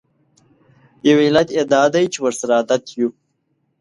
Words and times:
یو 1.07 1.17
علت 1.25 1.47
یې 1.57 1.63
دا 1.73 1.83
دی 1.93 2.05
چې 2.13 2.19
ورسره 2.21 2.51
عادت 2.59 2.83
یوو. 2.97 3.09